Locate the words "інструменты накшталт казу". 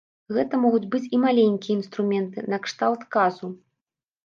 1.79-3.55